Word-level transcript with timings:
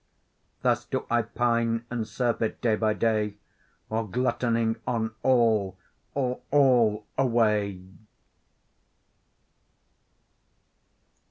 Thus 0.63 0.85
do 0.85 1.05
I 1.11 1.21
pine 1.21 1.85
and 1.91 2.07
surfeit 2.07 2.59
day 2.59 2.75
by 2.75 2.95
day, 2.95 3.35
Or 3.87 4.09
gluttoning 4.09 4.77
on 4.87 5.13
all, 5.21 5.77
or 6.15 6.39
all 6.49 7.05
away. 7.19 7.83